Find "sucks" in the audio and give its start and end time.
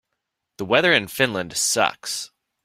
1.55-2.31